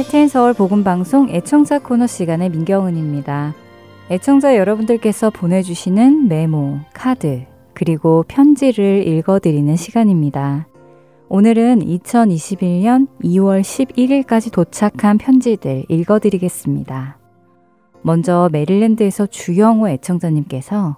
[0.00, 3.54] 할텐 서울 복음 방송 애청자 코너 시간의 민경은입니다.
[4.10, 10.66] 애청자 여러분들께서 보내주시는 메모, 카드, 그리고 편지를 읽어드리는 시간입니다.
[11.28, 17.18] 오늘은 2021년 2월 11일까지 도착한 편지들 읽어드리겠습니다.
[18.00, 20.96] 먼저 메릴랜드에서 주영호 애청자님께서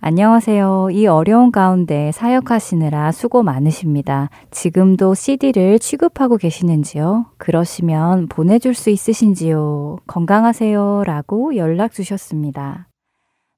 [0.00, 0.90] 안녕하세요.
[0.92, 4.30] 이 어려운 가운데 사역하시느라 수고 많으십니다.
[4.50, 7.26] 지금도 CD를 취급하고 계시는지요?
[7.38, 9.98] 그러시면 보내줄 수 있으신지요?
[10.06, 11.02] 건강하세요.
[11.04, 12.88] 라고 연락 주셨습니다.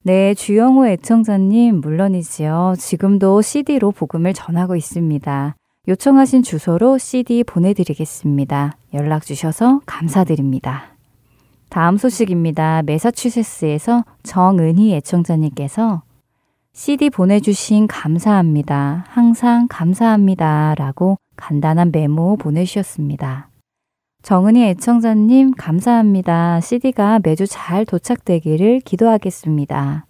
[0.05, 2.77] 네, 주영호 애청자님, 물론이지요.
[2.79, 5.55] 지금도 CD로 복음을 전하고 있습니다.
[5.89, 8.77] 요청하신 주소로 CD 보내드리겠습니다.
[8.95, 10.95] 연락 주셔서 감사드립니다.
[11.69, 12.83] 다음 소식입니다.
[12.83, 16.03] 매사추세츠에서 정은희 애청자님께서
[16.73, 19.05] CD 보내주신 감사합니다.
[19.09, 20.75] 항상 감사합니다.
[20.77, 23.51] 라고 간단한 메모 보내주셨습니다.
[24.23, 26.61] 정은희 애청자님, 감사합니다.
[26.61, 30.07] CD가 매주 잘 도착되기를 기도하겠습니다.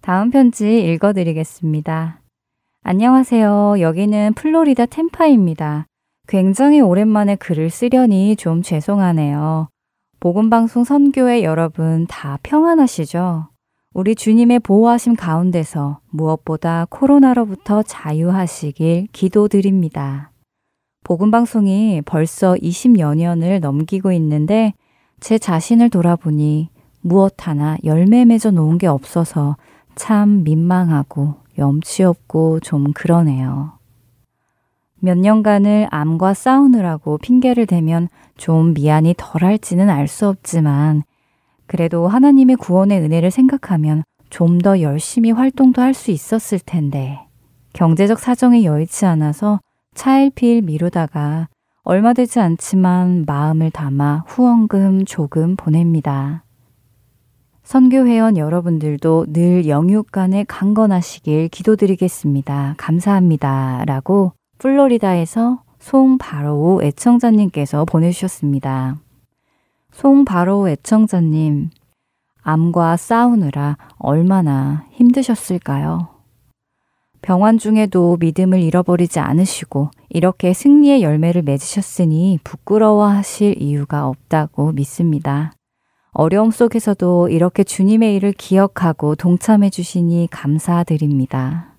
[0.00, 2.20] 다음 편지 읽어드리겠습니다.
[2.82, 3.80] 안녕하세요.
[3.80, 5.86] 여기는 플로리다 템파입니다.
[6.26, 9.68] 굉장히 오랜만에 글을 쓰려니 좀 죄송하네요.
[10.20, 13.47] 복음방송 선교회 여러분 다 평안하시죠?
[13.94, 20.30] 우리 주님의 보호하심 가운데서 무엇보다 코로나로부터 자유하시길 기도드립니다.
[21.04, 24.74] 복음방송이 벌써 20여 년을 넘기고 있는데
[25.20, 26.68] 제 자신을 돌아보니
[27.00, 29.56] 무엇 하나 열매 맺어 놓은 게 없어서
[29.94, 33.72] 참 민망하고 염치 없고 좀 그러네요.
[35.00, 41.04] 몇 년간을 암과 싸우느라고 핑계를 대면 좀 미안이 덜할지는 알 수 없지만
[41.68, 47.20] 그래도 하나님의 구원의 은혜를 생각하면 좀 더 열심히 활동도 할 수 있었을 텐데
[47.72, 49.60] 경제적 사정이 여의치 않아서
[49.94, 51.48] 차일피일 미루다가
[51.82, 56.44] 얼마 되지 않지만 마음을 담아 후원금 조금 보냅니다.
[57.62, 62.74] 선교회원 여러분들도 늘 영육간에 강건하시길 기도드리겠습니다.
[62.78, 63.84] 감사합니다.
[63.86, 68.96] 라고 플로리다에서 송바로우 애청자님께서 보내주셨습니다.
[69.92, 71.70] 송바로 애청자님,
[72.42, 76.08] 암과 싸우느라 얼마나 힘드셨을까요?
[77.20, 85.52] 병환 중에도 믿음을 잃어버리지 않으시고 이렇게 승리의 열매를 맺으셨으니 부끄러워하실 이유가 없다고 믿습니다.
[86.12, 91.74] 어려움 속에서도 이렇게 주님의 일을 기억하고 동참해 주시니 감사드립니다.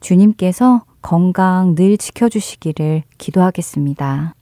[0.00, 4.34] 주님께서 건강 늘 지켜주시기를 기도하겠습니다.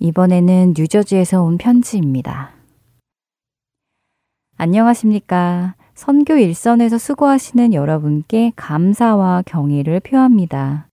[0.00, 2.52] 이번에는 뉴저지에서 온 편지입니다.
[4.56, 5.74] 안녕하십니까.
[5.94, 10.88] 선교 일선에서 수고하시는 여러분께 감사와 경의를 표합니다.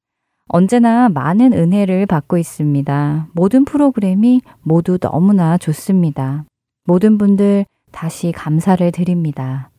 [0.50, 3.30] 언제나 많은 은혜를 받고 있습니다.
[3.32, 6.44] 모든 프로그램이 모두 너무나 좋습니다.
[6.84, 9.70] 모든 분들 다시 감사를 드립니다.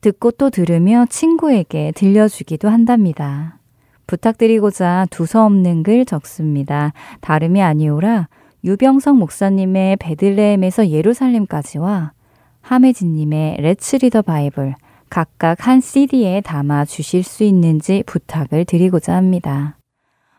[0.00, 3.57] 듣고 또 들으며 친구에게 들려주기도 한답니다.
[4.08, 6.92] 부탁드리고자 두서없는 글 적습니다.
[7.20, 8.26] 다름이 아니오라
[8.64, 12.12] 유병성 목사님의 베들레헴에서 예루살렘까지와
[12.62, 14.74] 함혜진님의 Let's Read the Bible
[15.08, 19.78] 각각 한 CD에 담아 주실 수 있는지 부탁을 드리고자 합니다.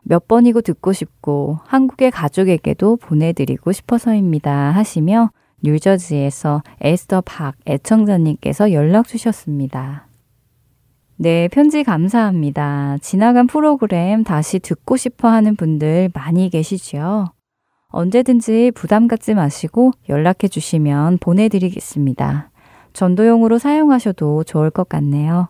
[0.01, 4.71] 몇 번이고 듣고 싶고 한국의 가족에게도 보내드리고 싶어서입니다.
[4.71, 5.31] 하시며
[5.63, 10.08] 뉴저지에서 에스더 박 애청자님께서 연락 주셨습니다.
[11.21, 12.97] 네, 편지 감사합니다.
[13.01, 17.25] 지나간 프로그램 다시 듣고 싶어 하는 분들 많이 계시죠?
[17.89, 22.51] 언제든지 부담 갖지 마시고 연락해 주시면 보내드리겠습니다.
[22.93, 25.49] 전도용으로 사용하셔도 좋을 것 같네요.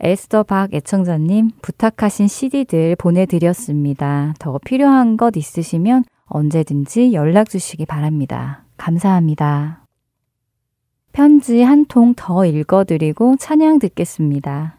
[0.00, 4.34] 에스더 박 애청자님 부탁하신 CD들 보내드렸습니다.
[4.38, 8.64] 더 필요한 것 있으시면 언제든지 연락 주시기 바랍니다.
[8.76, 9.84] 감사합니다.
[11.12, 14.77] 편지 한 통 더 읽어드리고 찬양 듣겠습니다.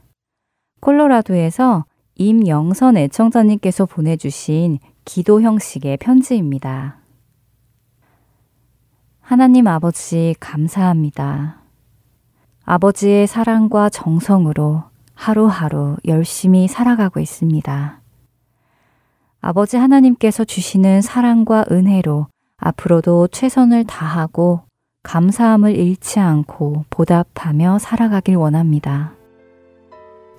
[0.79, 1.85] 콜로라도에서
[2.15, 6.97] 임영선 애청자님께서 보내주신 기도 형식의 편지입니다.
[9.21, 11.61] 하나님 아버지 감사합니다.
[12.65, 14.83] 아버지의 사랑과 정성으로
[15.13, 18.01] 하루하루 열심히 살아가고 있습니다.
[19.41, 22.27] 아버지 하나님께서 주시는 사랑과 은혜로
[22.57, 24.61] 앞으로도 최선을 다하고
[25.03, 29.18] 감사함을 잃지 않고 보답하며 살아가길 원합니다.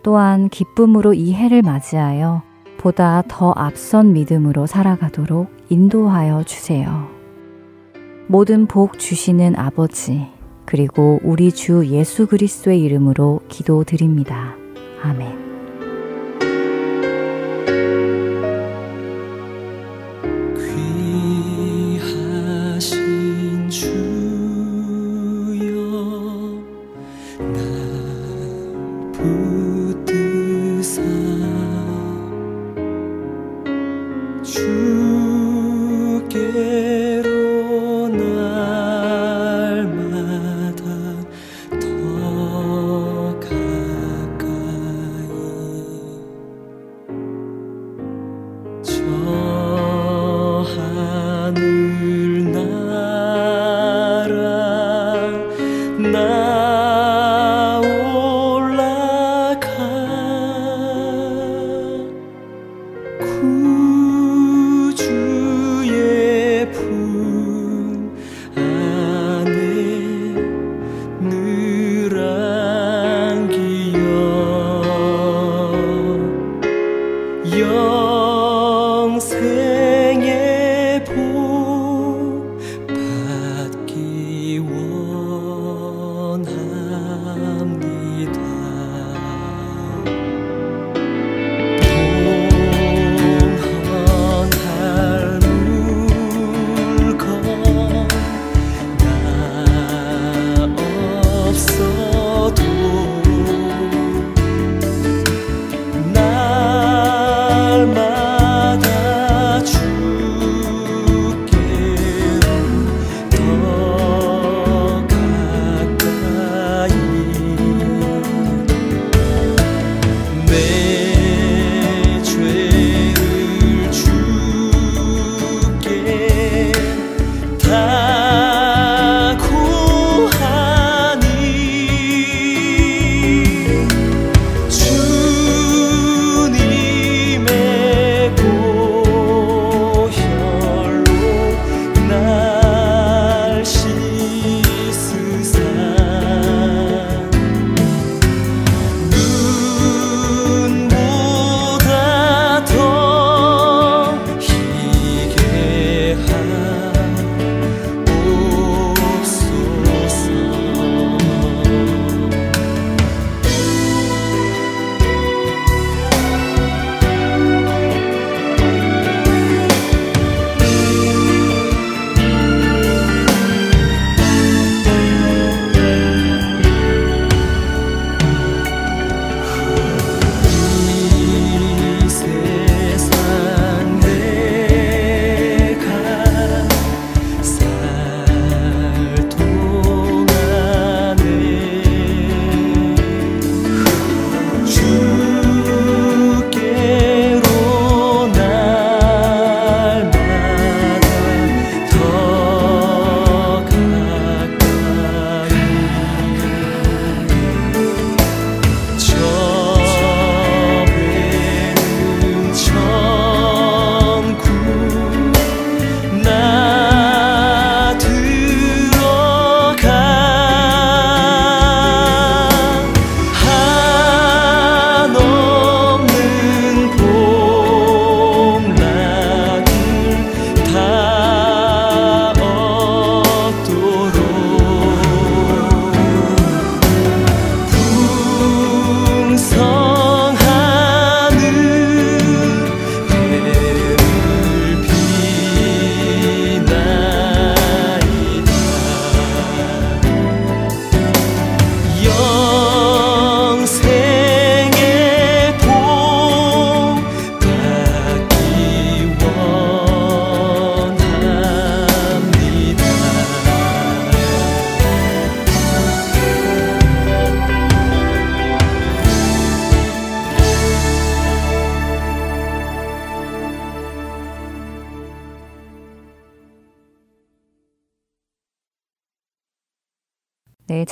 [0.03, 2.43] 또한 기쁨으로 이 해를 맞이하여
[2.79, 7.09] 보다 더 앞선 믿음으로 살아가도록 인도하여 주세요.
[8.27, 10.29] 모든 복 주시는 아버지,
[10.65, 14.55] 그리고 우리 주 예수 그리스도의 이름으로 기도드립니다.
[15.03, 15.50] 아멘.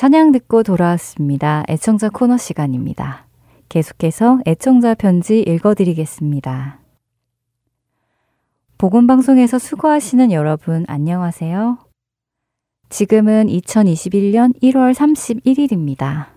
[0.08, 1.64] 찬양 듣고 돌아왔습니다.
[1.68, 3.26] 애청자 코너 시간입니다.
[3.68, 6.78] 계속해서 애청자 편지 읽어드리겠습니다.
[8.78, 11.76] 보건방송에서 수고하시는 여러분, 안녕하세요.
[12.88, 16.28] 지금은 2021년 1월 31일입니다.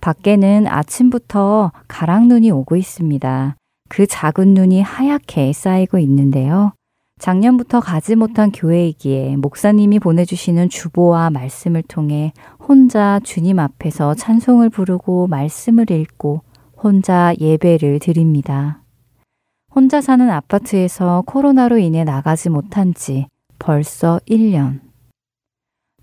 [0.00, 3.56] 밖에는 아침부터 가랑눈이 오고 있습니다.
[3.90, 6.72] 그 작은 눈이 하얗게 쌓이고 있는데요.
[7.22, 15.88] 작년부터 가지 못한 교회이기에 목사님이 보내주시는 주보와 말씀을 통해 혼자 주님 앞에서 찬송을 부르고 말씀을
[15.92, 16.42] 읽고
[16.76, 18.82] 혼자 예배를 드립니다.
[19.72, 23.28] 혼자 사는 아파트에서 코로나로 인해 나가지 못한 지
[23.60, 24.80] 벌써 1년.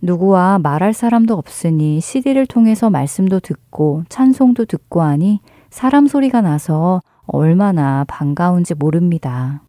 [0.02, 8.06] 누구와 말할 사람도 없으니 CD를 통해서 말씀도 듣고 찬송도 듣고 하니 사람 소리가 나서 얼마나
[8.08, 9.64] 반가운지 모릅니다.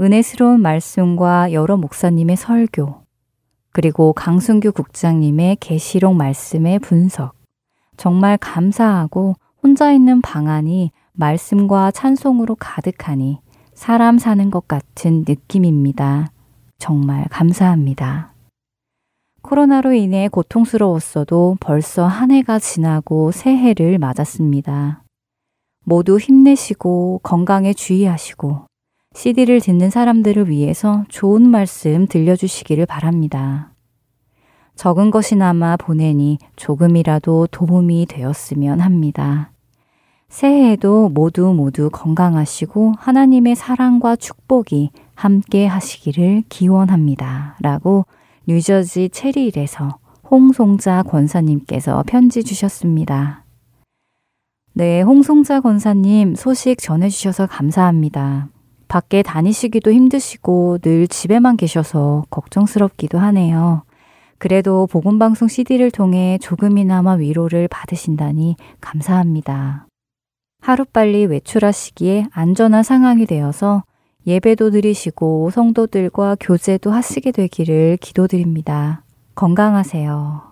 [0.00, 3.02] 은혜스러운 말씀과 여러 목사님의 설교,
[3.72, 7.34] 그리고 강순규 국장님의 계시록 말씀의 분석.
[7.96, 13.40] 정말 감사하고 혼자 있는 방 안이 말씀과 찬송으로 가득하니
[13.74, 16.32] 사람 사는 것 같은 느낌입니다.
[16.78, 18.32] 정말 감사합니다.
[19.42, 25.02] 코로나로 인해 고통스러웠어도 벌써 한 해가 지나고 새해를 맞았습니다.
[25.84, 28.66] 모두 힘내시고 건강에 주의하시고
[29.14, 33.72] CD를 듣는 사람들을 위해서 좋은 말씀 들려주시기를 바랍니다.
[34.74, 39.52] 적은 것이나마 보내니 조금이라도 도움이 되었으면 합니다.
[40.28, 47.56] 새해에도 모두 모두 건강하시고 하나님의 사랑과 축복이 함께 하시기를 기원합니다.
[47.60, 48.06] 라고
[48.48, 49.98] 뉴저지 체리일에서
[50.30, 53.44] 홍송자 권사님께서 편지 주셨습니다.
[54.72, 58.48] 네, 홍송자 권사님 소식 전해주셔서 감사합니다.
[58.92, 63.84] 밖에 다니시기도 힘드시고 늘 집에만 계셔서 걱정스럽기도 하네요.
[64.36, 69.86] 그래도 복음방송 CD를 통해 조금이나마 위로를 받으신다니 감사합니다.
[70.60, 73.82] 하루빨리 외출하시기에 안전한 상황이 되어서
[74.26, 79.04] 예배도 드리시고 성도들과 교제도 하시게 되기를 기도드립니다.
[79.34, 80.42] 건강하세요.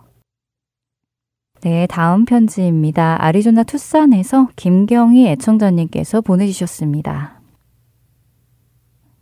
[1.60, 3.22] 네, 다음 편지입니다.
[3.22, 7.39] 아리조나 투싼에서 김경희 애청자님께서 보내주셨습니다.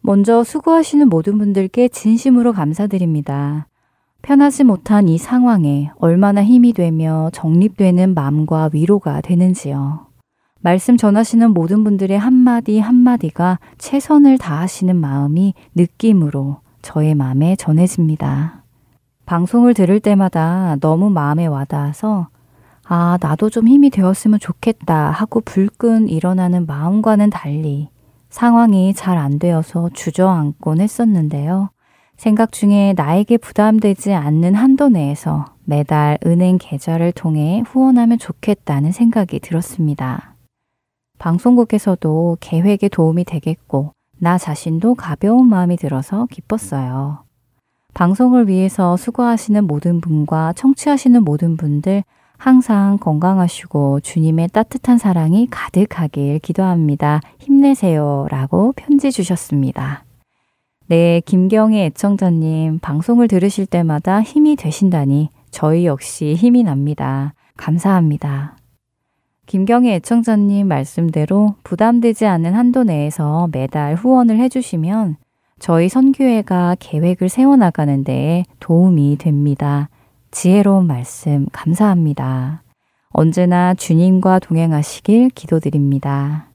[0.09, 3.69] 먼저 수고하시는 모든 분들께 진심으로 감사드립니다.
[4.23, 10.07] 편하지 못한 이 상황에 얼마나 힘이 되며 정립되는 마음과 위로가 되는지요.
[10.61, 18.65] 말씀 전하시는 모든 분들의 한마디 한마디가 최선을 다하시는 마음이 느낌으로 저의 마음에 전해집니다.
[19.27, 22.29] 방송을 들을 때마다 너무 마음에 와닿아서
[22.87, 27.91] 아, 나도 좀 힘이 되었으면 좋겠다 하고 불끈 일어나는 마음과는 달리
[28.31, 31.71] 상황이 잘 안 되어서 주저앉곤 했었는데요.
[32.17, 40.35] 생각 중에 나에게 부담되지 않는 한도 내에서 매달 은행 계좌를 통해 후원하면 좋겠다는 생각이 들었습니다.
[41.19, 47.25] 방송국에서도 계획에 도움이 되겠고, 나 자신도 가벼운 마음이 들어서 기뻤어요.
[47.95, 52.05] 방송을 위해서 수고하시는 모든 분과 청취하시는 모든 분들
[52.39, 57.21] 항상 건강하시고 주님의 따뜻한 사랑이 가득하길 기도합니다.
[57.41, 58.27] 힘내세요.
[58.31, 60.05] 라고 편지 주셨습니다.
[60.87, 67.35] 네, 김경애 애청자님, 방송을 들으실 때마다 힘이 되신다니 저희 역시 힘이 납니다.
[67.57, 68.57] 감사합니다.
[69.47, 75.17] 김경희 애청자님 말씀대로 부담되지 않은 한도 내에서 매달 후원을 해주시면
[75.59, 79.89] 저희 선교회가 계획을 세워나가는 데 도움이 됩니다.
[80.31, 82.63] 지혜로운 말씀 감사합니다.
[83.11, 86.51] 언제나 주님과 동행하시길 기도드립니다.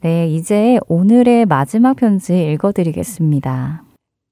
[0.00, 3.82] 네, 이제 오늘의 마지막 편지 읽어드리겠습니다.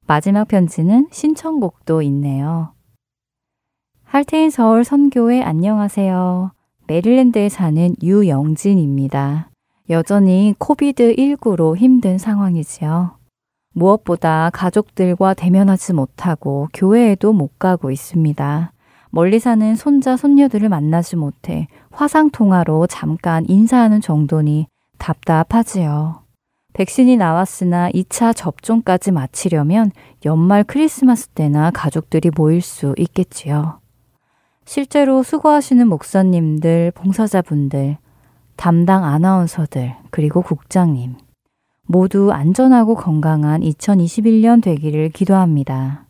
[0.07, 2.75] 마지막 편지는 신청곡도 있네요.
[4.05, 6.53] 할테인 서울 선교회 안녕하세요.
[6.87, 9.51] 메릴랜드에 사는 유영진입니다.
[9.91, 13.22] 여전히 COVID19로 힘든 상황이지요.
[13.73, 18.73] 무엇보다 가족들과 대면하지 못하고 교회에도 못 가고 있습니다.
[19.11, 24.67] 멀리 사는 손자, 손녀들을 만나지 못해 화상통화로 잠깐 인사하는 정도니
[24.99, 26.23] 답답하지요.
[26.73, 29.91] 백신이 나왔으나 2차 접종까지 마치려면
[30.25, 33.81] 연말 크리스마스 때나 가족들이 모일 수 있겠지요.
[34.65, 37.99] 실제로 수고하시는 목사님들, 봉사자분들,
[38.57, 41.17] 담당 아나운서들, 그리고 국장님,
[41.87, 46.07] 모두 안전하고 건강한 2021년 되기를 기도합니다.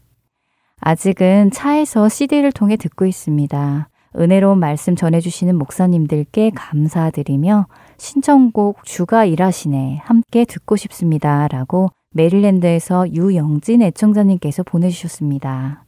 [0.81, 3.89] 아직은 차에서 CD를 통해 듣고 있습니다.
[4.19, 11.49] 은혜로운 말씀 전해주시는 목사님들께 감사드리며 신청곡 주가 일하시네 함께 듣고 싶습니다.
[11.49, 15.85] 라고 메릴랜드에서 유영진 애청자님께서 보내주셨습니다.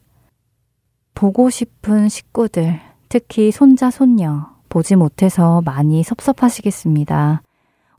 [1.14, 7.42] 보고 싶은 식구들, 특히 손자, 손녀, 보지 못해서 많이 섭섭하시겠습니다.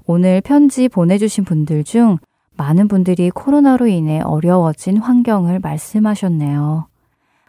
[0.07, 2.17] 오늘 편지 보내주신 분들 중
[2.57, 6.87] 많은 분들이 코로나로 인해 어려워진 환경을 말씀하셨네요.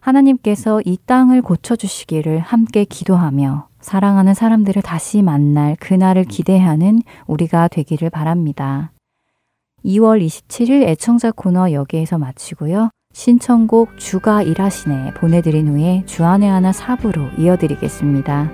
[0.00, 8.92] 하나님께서 이 땅을 고쳐주시기를 함께 기도하며 사랑하는 사람들을 다시 만날 그날을 기대하는 우리가 되기를 바랍니다.
[9.84, 12.90] 2월 27일 애청자 코너 여기에서 마치고요.
[13.12, 18.50] 신청곡 주가 일하시네 보내드린 후에 주안의 하나 사부로 이어드리겠습니다.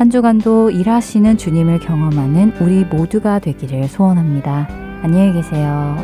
[0.00, 4.66] 한 주간도 일하시는 주님을 경험하는 우리 모두가 되기를 소원합니다.
[5.02, 5.94] 안녕히 계세요.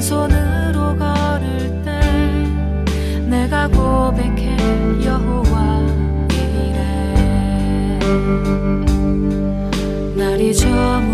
[0.00, 1.98] 손으로 걸을 때
[3.26, 4.43] 내가 고백해
[10.16, 11.13] 날이 저물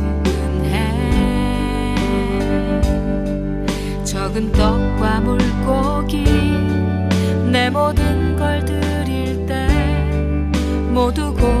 [4.41, 6.23] 모든 떡과 물고기
[7.51, 9.67] 내 모든 걸 드릴 때
[10.91, 11.60] 모두 고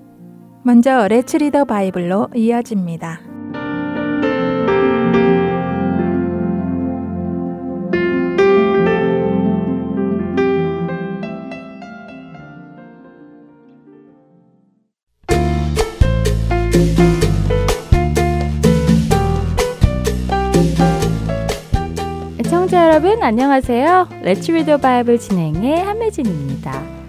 [0.63, 3.31] 먼저 레츠 리더 바이블로 이어집니다.
[23.31, 24.09] 안녕하세요.
[24.23, 27.00] 레츠 리더 바이블 진행의 한매진입니다.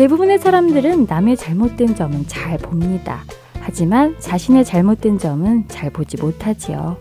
[0.00, 3.20] 대부분의 사람들은 남의 잘못된 점은 잘 봅니다.
[3.60, 6.96] 하지만 자신의 잘못된 점은 잘 보지 못하지요.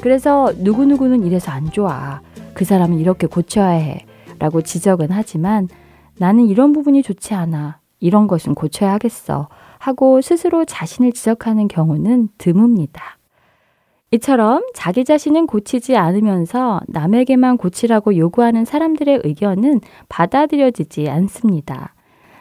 [0.00, 2.22] 그래서 누구누구는 이래서 안 좋아.
[2.54, 4.06] 그 사람은 이렇게 고쳐야 해.
[4.38, 5.68] 라고 지적은 하지만
[6.16, 7.78] 나는 이런 부분이 좋지 않아.
[7.98, 9.50] 이런 것은 고쳐야 하겠어.
[9.76, 13.00] 하고 스스로 자신을 지적하는 경우는 드뭅니다.
[14.12, 21.92] 이처럼 자기 자신은 고치지 않으면서 남에게만 고치라고 요구하는 사람들의 의견은 받아들여지지 않습니다.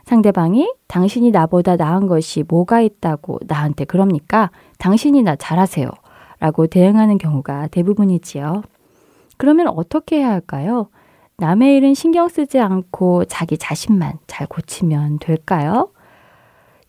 [0.09, 4.49] 상대방이 당신이 나보다 나은 것이 뭐가 있다고 나한테 그럽니까?
[4.79, 5.87] 당신이 나 잘하세요.
[6.39, 8.63] 라고 대응하는 경우가 대부분이지요.
[9.37, 10.89] 그러면 어떻게 해야 할까요?
[11.37, 15.91] 남의 일은 신경 쓰지 않고 자기 자신만 잘 고치면 될까요?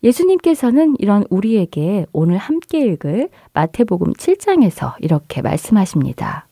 [0.03, 6.47] 예수님께서는 이런 우리에게 오늘 함께 읽을 마태복음 7장에서 이렇게 말씀하십니다.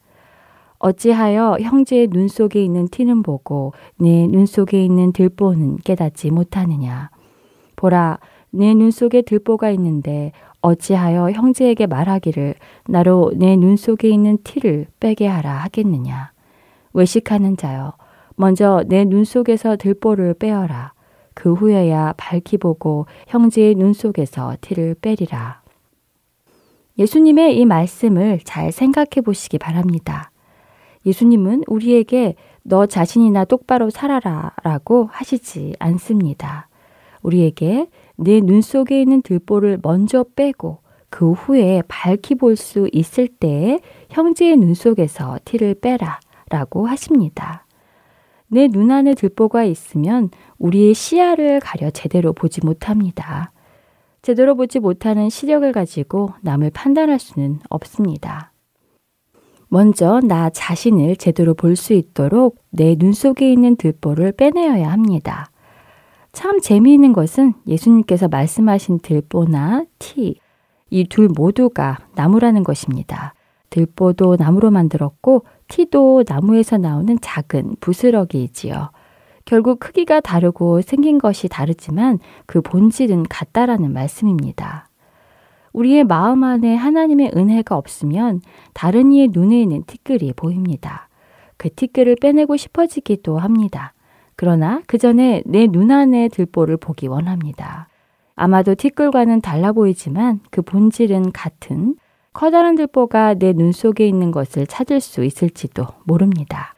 [0.79, 7.09] 어찌하여 형제의 눈 속에 있는 티는 보고 내 눈 속에 있는 들보는 깨닫지 못하느냐.
[7.75, 8.19] 보라,
[8.51, 12.55] 내 눈 속에 들보가 있는데 어찌하여 형제에게 말하기를
[12.87, 16.31] 나로 내 눈 속에 있는 티를 빼게 하라 하겠느냐.
[16.93, 17.93] 외식하는 자여,
[18.35, 20.93] 먼저 내 눈 속에서 들보를 빼어라.
[21.33, 25.61] 그 후에야 밝히 보고 형제의 눈 속에서 티를 빼리라.
[26.97, 30.31] 예수님의 이 말씀을 잘 생각해 보시기 바랍니다.
[31.05, 36.67] 예수님은 우리에게 너 자신이나 똑바로 살아라 라고 하시지 않습니다.
[37.23, 43.79] 우리에게 내 눈 속에 있는 들보를 먼저 빼고 그 후에 밝히 볼 수 있을 때에
[44.09, 47.65] 형제의 눈 속에서 티를 빼라 라고 하십니다.
[48.47, 53.51] 내 눈 안에 들보가 있으면 우리의 시야를 가려 제대로 보지 못합니다.
[54.21, 58.48] 제대로 보지 못하는 시력을 가지고 남을 판단할 수는 없습니다.
[59.69, 65.51] 먼저 나 자신을 제대로 볼 수 있도록 내 눈 속에 있는 들보를 빼내어야 합니다.
[66.31, 70.35] 참 재미있는 것은 예수님께서 말씀하신 들보나 티,
[70.89, 73.33] 이 둘 모두가 나무라는 것입니다.
[73.69, 78.89] 들보도 나무로 만들었고 티도 나무에서 나오는 작은 부스러기이지요.
[79.45, 84.88] 결국 크기가 다르고 생긴 것이 다르지만 그 본질은 같다라는 말씀입니다.
[85.79, 88.41] 우리의 마음 안에 하나님의 은혜가 없으면
[88.73, 91.07] 다른 이의 눈에 있는 티끌이 보입니다.
[91.55, 93.93] 그 티끌을 빼내고 싶어지기도 합니다.
[94.35, 97.87] 그러나 그 전에 내 눈 안의 들보를 보기 원합니다.
[98.35, 101.95] 아마도 티끌과는 달라 보이지만 그 본질은 같은
[102.33, 106.73] 커다란 들보가 내 눈 속에 있는 것을 찾을 수 있을지도 모릅니다.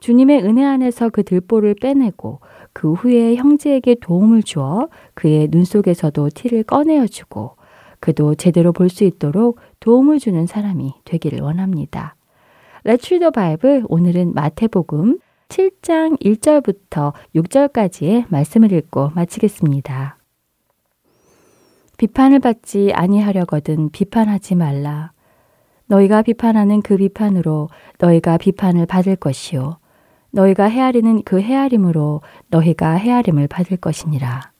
[0.00, 2.40] 주님의 은혜 안에서 그 들보를 빼내고
[2.74, 7.56] 그 후에 형제에게 도움을 주어 그의 눈 속에서도 티를 꺼내어 주고
[8.04, 12.16] 그도 제대로 볼 수 있도록 도움을 주는 사람이 되기를 원합니다.
[12.84, 20.18] Let's read the Bible 오늘은 마태복음 7장 1절부터 6절까지의 말씀을 읽고 마치겠습니다.
[21.96, 25.12] 비판을 받지 아니하려거든 비판하지 말라.
[25.86, 29.78] 너희가 비판하는 그 비판으로 너희가 비판을 받을 것이요.
[30.30, 34.53] 너희가 헤아리는 그 헤아림으로 너희가 헤아림을 받을 것이니라.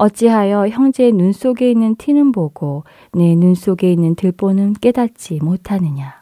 [0.00, 6.20] 어찌하여 형제의 눈 속에 있는 티는 보고 내 눈 속에 있는 들보는 깨닫지 못하느냐.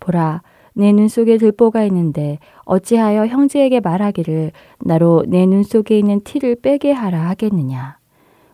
[0.00, 0.40] 보라,
[0.72, 6.92] 내 눈 속에 들보가 있는데 어찌하여 형제에게 말하기를 나로 내 눈 속에 있는 티를 빼게
[6.92, 7.98] 하라 하겠느냐.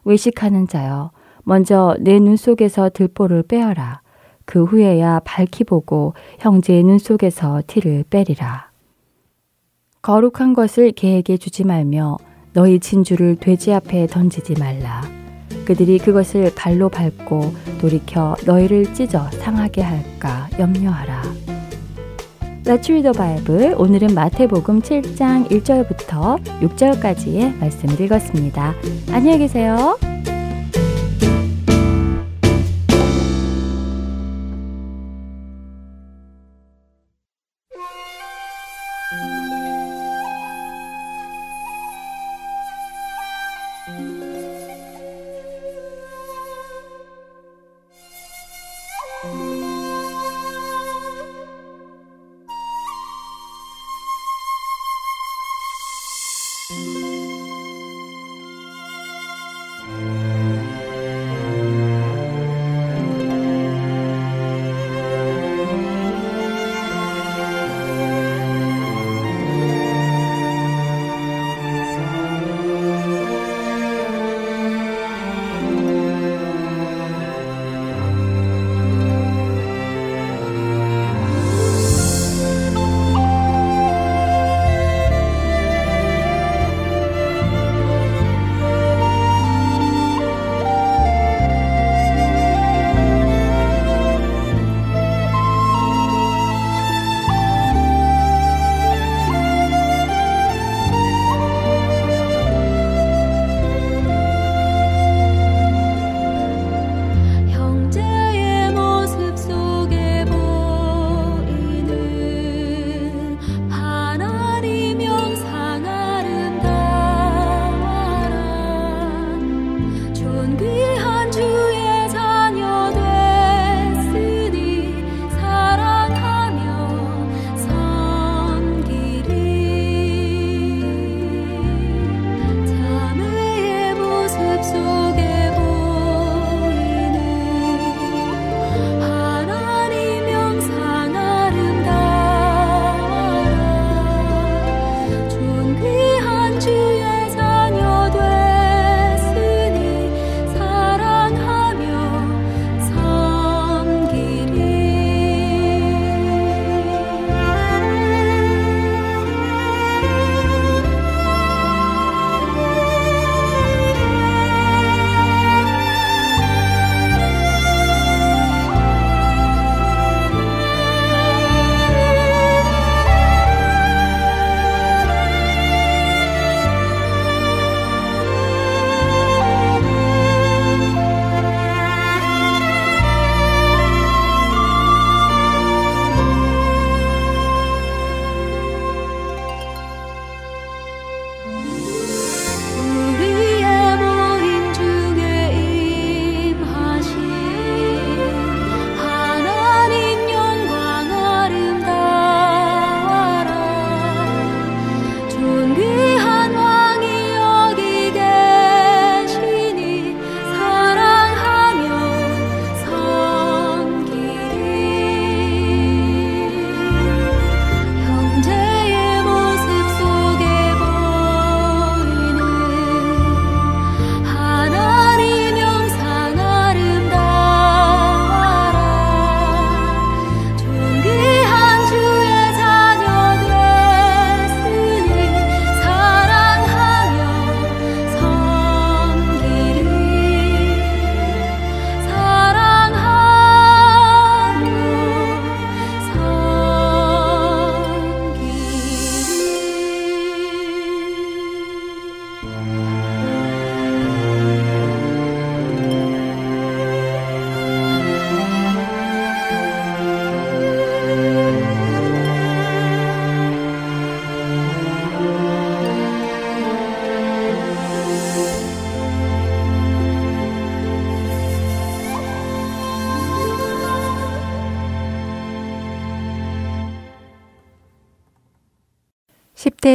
[0.04, 1.12] 외식하는 자여,
[1.44, 4.00] 먼저 내 눈 속에서 들보를 빼어라.
[4.44, 8.70] 그 후에야 밝히 보고 형제의 눈 속에서 티를 빼리라.
[10.02, 12.16] 거룩한 것을 개에게 주지 말며
[12.52, 15.02] 너희 진주를 돼지 앞에 던지지 말라.
[15.64, 21.22] 그들이 그것을 발로 밟고 돌이켜 너희를 찢어 상하게 할까 염려하라.
[22.64, 23.74] Let's read the Bible.
[23.74, 28.74] 오늘은 마태복음 7장 1절부터 6절까지의 말씀을 읽었습니다.
[29.11, 29.98] 안녕히 계세요.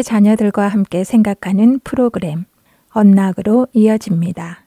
[0.04, 2.46] 10대 자녀들과 함께 생각하는 프로그램
[2.92, 4.66] 언락으로 이어집니다.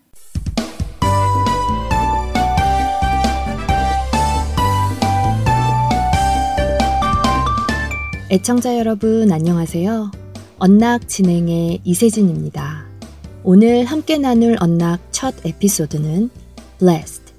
[8.30, 10.10] 애청자 여러분 안녕하세요.
[10.58, 12.86] 언락 진행의 이세진입니다.
[13.44, 16.30] 오늘 함께 나눌 언락 첫 에피소드는
[16.78, 17.32] Blessed,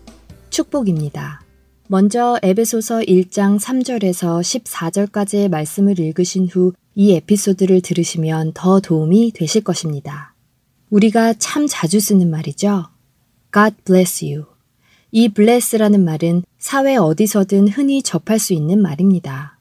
[0.50, 1.47] 축복입니다.
[1.88, 10.34] 먼저 에베소서 1장 3절에서 14절까지의 말씀을 읽으신 후 이 에피소드를 들으시면 더 도움이 되실 것입니다.
[10.90, 12.86] 우리가 참 자주 쓰는 말이죠.
[13.54, 14.46] God bless you.
[15.12, 19.60] 이 bless라는 말은 사회 어디서든 흔히 접할 수 있는 말입니다.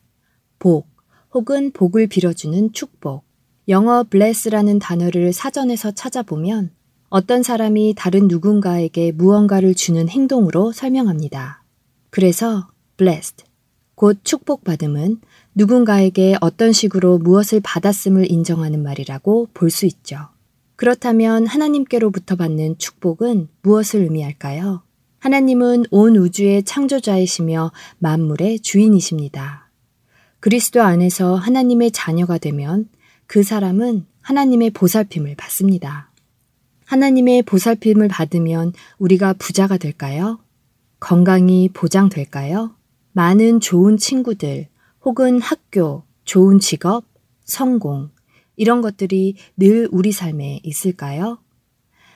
[0.58, 0.88] 복
[1.34, 3.22] 혹은 복을 빌어주는 축복.
[3.68, 6.70] 영어 bless라는 단어를 사전에서 찾아보면
[7.10, 11.65] 어떤 사람이 다른 누군가에게 무언가를 주는 행동으로 설명합니다.
[12.16, 13.44] 그래서 blessed,
[13.94, 15.20] 곧 축복받음은
[15.54, 20.28] 누군가에게 어떤 식으로 무엇을 받았음을 인정하는 말이라고 볼 수 있죠.
[20.76, 24.82] 그렇다면 하나님께로부터 받는 축복은 무엇을 의미할까요?
[25.18, 29.68] 하나님은 온 우주의 창조자이시며 만물의 주인이십니다.
[30.40, 32.88] 그리스도 안에서 하나님의 자녀가 되면
[33.26, 36.10] 그 사람은 하나님의 보살핌을 받습니다.
[36.86, 40.38] 하나님의 보살핌을 받으면 우리가 부자가 될까요?
[41.06, 42.74] 건강이 보장될까요?
[43.12, 44.66] 많은 좋은 친구들,
[45.04, 47.04] 혹은 학교, 좋은 직업,
[47.44, 48.10] 성공,
[48.56, 51.38] 이런 것들이 늘 우리 삶에 있을까요?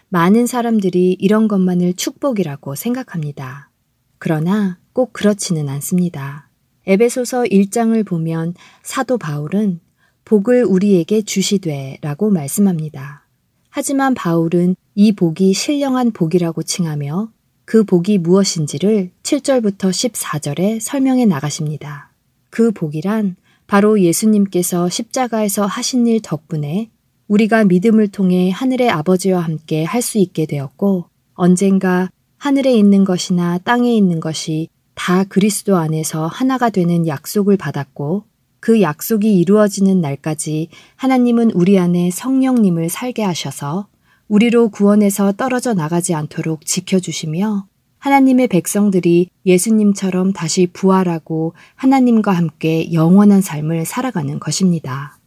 [0.09, 3.71] 많은 사람들이 이런 것만을 축복이라고 생각합니다.
[4.19, 6.51] 그러나 꼭 그렇지는 않습니다.
[6.89, 9.79] 에베소서 1장을 보면 사도 바울은
[10.25, 13.25] 복을 우리에게 주시되 라고 말씀합니다.
[13.69, 17.31] 하지만 바울은 이 복이 신령한 복이라고 칭하며
[17.71, 22.11] 그 복이 무엇인지를 7절부터 14절에 설명해 나가십니다.
[22.51, 23.37] 그 복이란
[23.69, 26.91] 바로 예수님께서 십자가에서 하신 일 덕분에
[27.29, 31.05] 우리가 믿음을 통해 하늘의 아버지와 함께 할 수 있게 되었고
[31.35, 38.25] 언젠가 하늘에 있는 것이나 땅에 있는 것이 다 그리스도 안에서 하나가 되는 약속을 받았고
[38.59, 43.87] 그 약속이 이루어지는 날까지 하나님은 우리 안에 성령님을 살게 하셔서
[44.31, 47.67] 우리로 구원에서 떨어져 나가지 않도록 지켜주시며
[47.99, 55.19] 하나님의 백성들이 예수님처럼 다시 부활하고 하나님과 함께 영원한 삶을 살아가는 것입니다.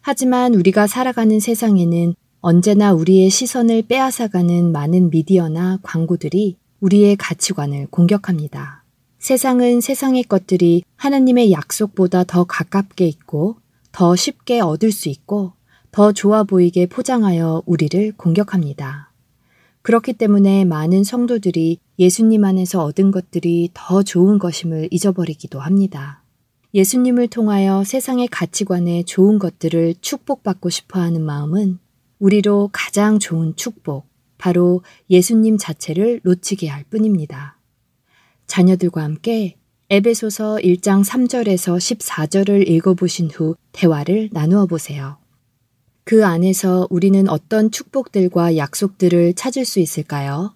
[0.00, 8.84] 하지만 우리가 살아가는 세상에는 언제나 우리의 시선을 빼앗아가는 많은 미디어나 광고들이 우리의 가치관을 공격합니다.
[9.18, 13.56] 세상은 세상의 것들이 하나님의 약속보다 더 가깝게 있고
[13.92, 15.52] 더 쉽게 얻을 수 있고
[15.90, 19.10] 더 좋아 보이게 포장하여 우리를 공격합니다.
[19.82, 26.22] 그렇기 때문에 많은 성도들이 예수님 안에서 얻은 것들이 더 좋은 것임을 잊어버리기도 합니다.
[26.74, 31.78] 예수님을 통하여 세상의 가치관에 좋은 것들을 축복받고 싶어 하는 마음은
[32.18, 34.06] 우리로 가장 좋은 축복,
[34.38, 37.58] 바로 예수님 자체를 놓치게 할 뿐입니다.
[38.46, 39.56] 자녀들과 함께
[39.88, 45.19] 에베소서 1장 3절에서 14절을 읽어보신 후 대화를 나누어 보세요.
[46.04, 50.54] 그 안에서 우리는 어떤 축복들과 약속들을 찾을 수 있을까요?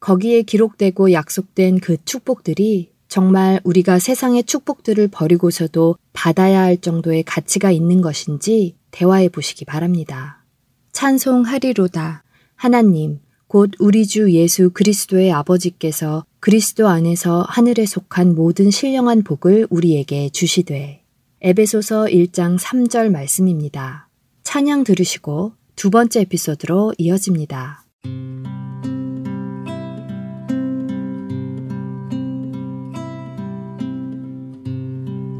[0.00, 8.00] 거기에 기록되고 약속된 그 축복들이 정말 우리가 세상의 축복들을 버리고서도 받아야 할 정도의 가치가 있는
[8.00, 10.44] 것인지 대화해 보시기 바랍니다.
[10.92, 12.24] 찬송하리로다.
[12.54, 20.30] 하나님, 곧 우리 주 예수 그리스도의 아버지께서 그리스도 안에서 하늘에 속한 모든 신령한 복을 우리에게
[20.30, 21.02] 주시되.
[21.42, 24.08] 에베소서 1장 3절 말씀입니다.
[24.44, 27.84] 찬양 들으시고 두 번째 에피소드로 이어집니다.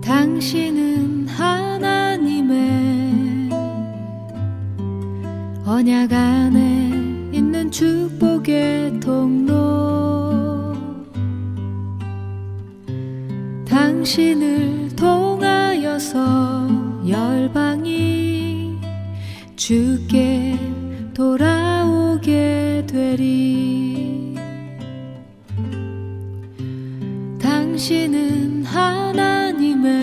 [0.03, 2.62] 당신은 하나님의
[5.65, 6.91] 언약 안에
[7.33, 10.75] 있는 축복의 통로
[13.67, 16.69] 당신을 통하여서
[17.07, 17.52] 열방이
[19.64, 20.59] 주께
[21.14, 24.35] 돌아오게 되리.
[27.40, 30.03] 당신은 하나님의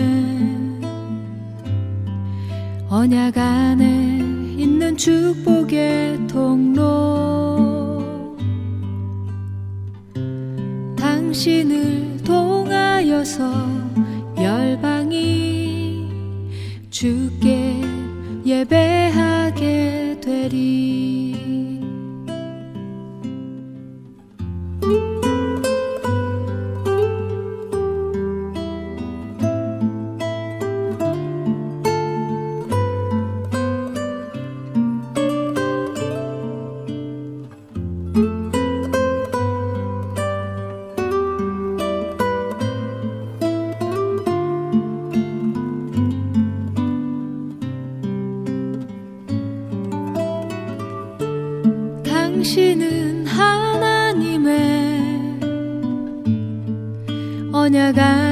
[2.88, 4.20] 언약 안에
[4.56, 8.02] 있는 축복의 통로.
[10.96, 13.52] 당신을 통하여서
[14.38, 16.08] 열방이
[16.88, 17.79] 주께
[18.50, 21.29] 예배하게 되리
[52.50, 54.50] 당신은 하나님의
[57.52, 58.29] 언약 안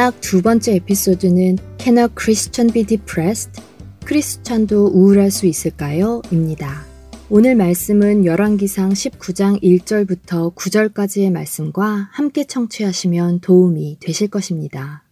[0.00, 3.60] 언락 두 번째 에피소드는 Can a Christian be depressed?
[4.06, 6.22] 크리스찬도 우울할 수 있을까요?
[6.30, 6.86] 입니다.
[7.28, 15.04] 오늘 말씀은 열왕기상 19장 1절부터 9절까지의 말씀과 함께 청취하시면 도움이 되실 것입니다.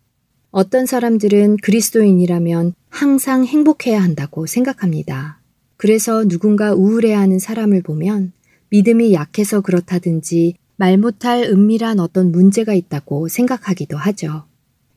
[0.53, 5.39] 어떤 사람들은 그리스도인이라면 항상 행복해야 한다고 생각합니다.
[5.77, 8.33] 그래서 누군가 우울해하는 사람을 보면
[8.71, 14.48] 믿음이 약해서 그렇다든지 말 못할 은밀한 어떤 문제가 있다고 생각하기도 하죠.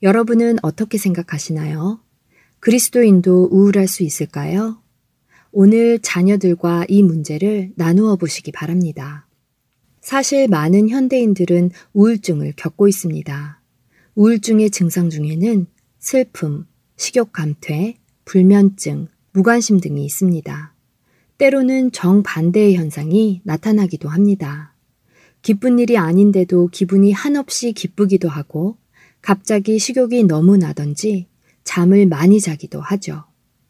[0.03, 1.99] 여러분은 어떻게 생각하시나요?
[2.59, 4.81] 그리스도인도 우울할 수 있을까요?
[5.51, 9.27] 오늘 자녀들과 이 문제를 나누어 보시기 바랍니다.
[9.99, 13.61] 사실 많은 현대인들은 우울증을 겪고 있습니다.
[14.15, 15.67] 우울증의 증상 중에는
[15.99, 16.65] 슬픔,
[16.97, 20.73] 식욕 감퇴, 불면증, 무관심 등이 있습니다.
[21.37, 24.73] 때로는 정반대의 현상이 나타나기도 합니다.
[25.43, 28.80] 기쁜 일이 아닌데도 기분이 한없이 기쁘기도 하고
[29.21, 31.27] 갑자기 식욕이 너무 나던지
[31.63, 33.23] 잠을 많이 자기도 하죠.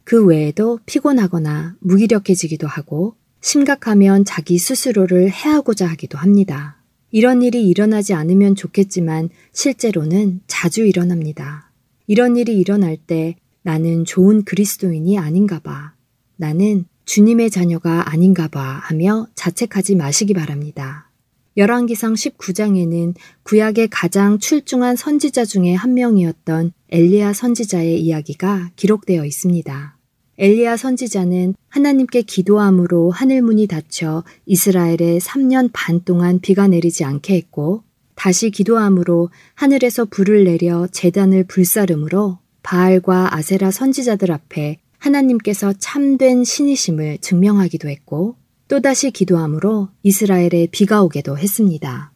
[0.04, 6.82] 그 외에도 피곤하거나 무기력해지기도 하고 심각하면 자기 스스로를 해하고자 하기도 합니다.
[7.10, 11.70] 이런 일이 일어나지 않으면 좋겠지만 실제로는 자주 일어납니다.
[12.06, 15.92] 이런 일이 일어날 때 나는 좋은 그리스도인이 아닌가 봐.
[16.36, 21.10] 나는 주님의 자녀가 아닌가 봐 하며 자책하지 마시기 바랍니다.
[21.56, 29.98] 열왕기상 19장에는 구약의 가장 출중한 선지자 중에 한 명이었던 엘리야 선지자의 이야기가 기록되어 있습니다.
[30.38, 37.82] 엘리야 선지자는 하나님께 기도함으로 하늘문이 닫혀 이스라엘에 3년 반 동안 비가 내리지 않게 했고
[38.14, 47.88] 다시 기도함으로 하늘에서 불을 내려 재단을 불사름으로 바알과 아세라 선지자들 앞에 하나님께서 참된 신이심을 증명하기도
[47.88, 48.36] 했고
[48.72, 52.10] 또다시 기도함으로 이스라엘에 비가 오게도 했습니다.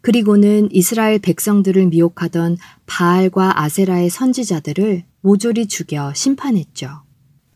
[0.00, 2.56] 그리고는 이스라엘 백성들을 미혹하던
[2.86, 7.02] 바알과 아세라의 선지자들을 모조리 죽여 심판했죠.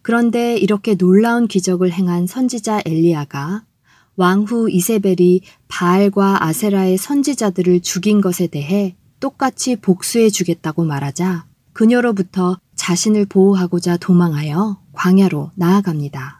[0.03, 3.65] 그런데 이렇게 놀라운 기적을 행한 선지자 엘리야가
[4.17, 13.97] 왕후 이세벨이 바알과 아세라의 선지자들을 죽인 것에 대해 똑같이 복수해 주겠다고 말하자 그녀로부터 자신을 보호하고자
[13.97, 16.40] 도망하여 광야로 나아갑니다.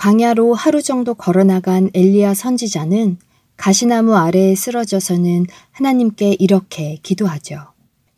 [0.00, 3.18] 광야로 하루 정도 걸어나간 엘리야 선지자는
[3.58, 7.66] 가시나무 아래에 쓰러져서는 하나님께 이렇게 기도하죠.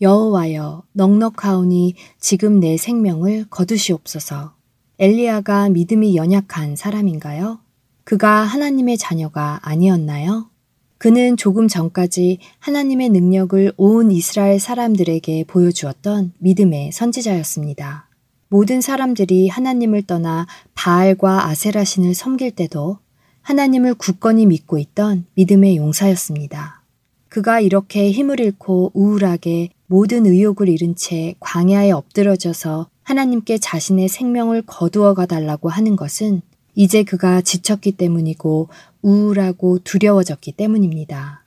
[0.01, 4.53] 여호와여 넉넉하오니 지금 내 생명을 거두시옵소서.
[5.01, 7.59] 엘리야가 믿음이 연약한 사람인가요?
[8.05, 10.51] 그가 하나님의 자녀가 아니었나요?
[10.99, 18.12] 그는 조금 전까지 하나님의 능력을 온 이스라엘 사람들에게 보여주었던 믿음의 선지자였습니다.
[18.53, 22.99] 모든 사람들이 하나님을 떠나 바알과 아세라 신을 섬길 때도
[23.41, 26.83] 하나님을 굳건히 믿고 있던 믿음의 용사였습니다.
[27.31, 35.15] 그가 이렇게 힘을 잃고 우울하게 모든 의욕을 잃은 채 광야에 엎드러져서 하나님께 자신의 생명을 거두어
[35.15, 36.43] 가 달라고 하는 것은
[36.75, 38.69] 이제 그가 지쳤기 때문이고
[39.01, 41.47] 우울하고 두려워졌기 때문입니다.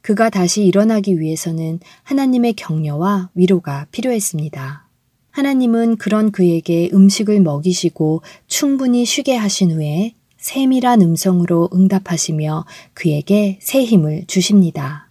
[0.00, 4.88] 그가 다시 일어나기 위해서는 하나님의 격려와 위로가 필요했습니다.
[5.32, 14.26] 하나님은 그런 그에게 음식을 먹이시고 충분히 쉬게 하신 후에 세밀한 음성으로 응답하시며 그에게 새 힘을
[14.26, 15.08] 주십니다.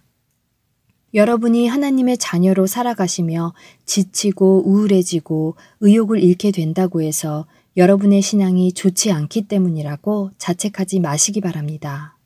[1.14, 3.52] 여러분이 하나님의 자녀로 살아가시며
[3.84, 7.46] 지치고 우울해지고 의욕을 잃게 된다고 해서
[7.76, 12.16] 여러분의 신앙이 좋지 않기 때문이라고 자책하지 마시기 바랍니다.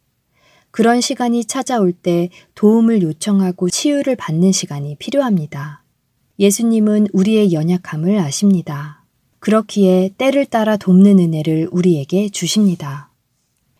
[0.70, 5.85] 그런 시간이 찾아올 때 도움을 요청하고 치유를 받는 시간이 필요합니다.
[6.38, 9.02] 예수님은 우리의 연약함을 아십니다.
[9.38, 13.10] 그렇기에 때를 따라 돕는 은혜를 우리에게 주십니다.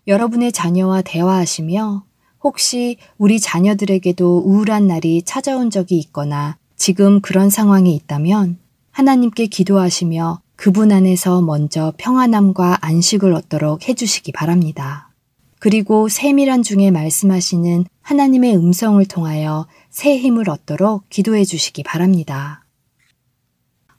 [0.07, 2.05] 여러분의 자녀와 대화하시며
[2.43, 8.59] 혹시 우리 자녀들에게도 우울한 날이 찾아온 적이 있거나 지금 그런 상황에 있다면
[8.93, 15.11] 하나님께 기도하시며 그분 안에서 먼저 평안함과 안식을 얻도록 해주시기 바랍니다.
[15.59, 22.65] 그리고 세밀한 중에 말씀하시는 하나님의 음성을 통하여 새 힘을 얻도록 기도해 주시기 바랍니다.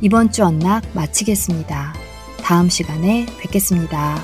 [0.01, 1.93] 이번 주 언락 마치겠습니다.
[2.43, 4.21] 다음 시간에 뵙겠습니다.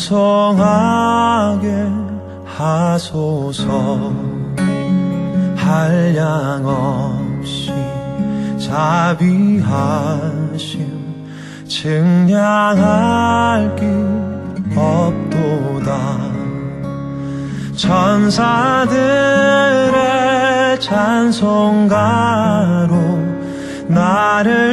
[0.00, 1.68] 찬송하게
[2.46, 4.14] 하소서.
[5.54, 7.70] 한량 없이
[8.58, 9.68] 자비하심
[11.68, 12.76] 증량할
[13.76, 13.86] 길
[14.74, 16.18] 없도다.
[17.76, 18.80] 천사들의
[20.80, 22.08] 찬송가로
[23.88, 24.69] 나를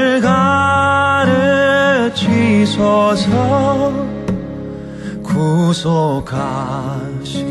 [5.87, 7.47] 구속하신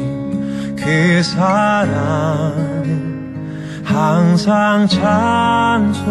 [0.77, 2.85] 그 사랑을
[3.83, 6.07] 항상 찬송합니다.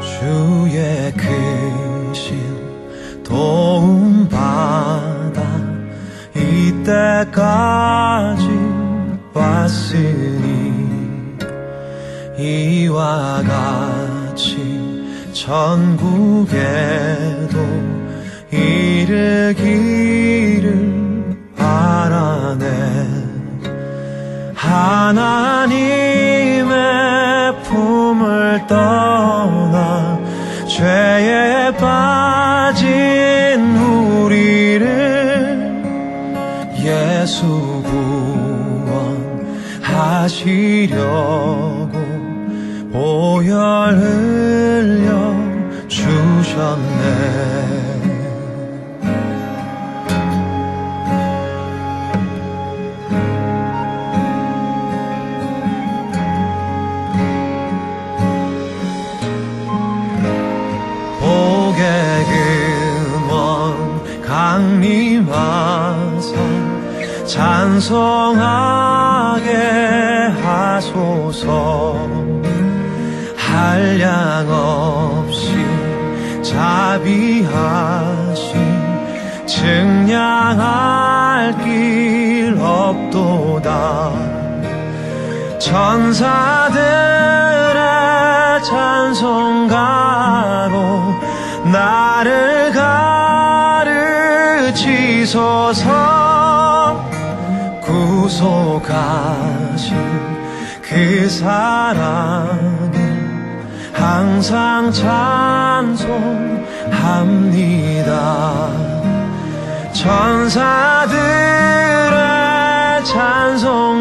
[0.00, 2.32] 주의 크신
[3.22, 5.42] 도움받아
[6.34, 7.73] 이때까지
[13.42, 14.56] 같이
[15.32, 16.54] 전국에도
[18.50, 19.64] 이르기를
[21.56, 22.64] 바라네
[24.54, 25.82] 하나님의
[27.62, 30.18] 품을 떠나
[30.68, 32.84] 죄에 빠진
[33.76, 34.84] 우리를
[36.78, 37.74] 예수
[40.24, 41.43] 하시려
[67.80, 69.50] 찬송하게
[70.44, 71.96] 하소서.
[73.36, 75.56] 한량 없이
[76.40, 77.42] 자비하신
[79.46, 80.64] 증량할
[81.64, 84.12] 길 없도다.
[85.58, 86.74] 천사들의
[88.62, 89.92] 찬송가로
[91.72, 92.70] 나를
[94.62, 95.83] 가르치소서
[98.34, 99.94] 구속하신
[100.82, 102.90] 그 사랑을
[103.92, 106.14] 항상 찬송합니다.
[109.92, 111.14] 천사들의
[113.04, 113.94] 찬송가로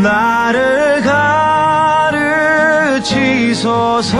[0.00, 1.02] 나를
[3.02, 4.18] 가르치소서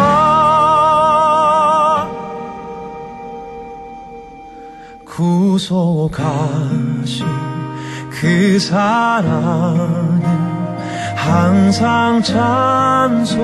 [5.04, 6.91] 구속하신
[8.22, 10.22] 그 사랑을
[11.16, 13.42] 항상 찬송합니다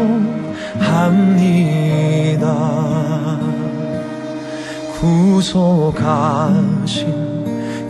[5.00, 6.28] 구속하신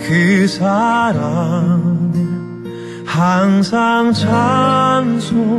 [0.00, 2.14] 그 사랑을
[3.04, 5.58] 항상 찬송합니다.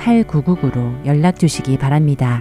[0.00, 2.40] 602-866-8999로 연락 주시기 바랍니다.